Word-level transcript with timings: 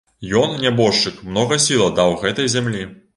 Ён, 0.43 0.53
нябожчык, 0.63 1.19
многа 1.29 1.59
сіл 1.67 1.83
аддаў 1.91 2.17
гэтай 2.25 2.51
зямлі. 2.55 2.83